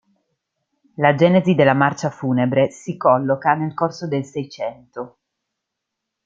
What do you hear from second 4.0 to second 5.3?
del Seicento.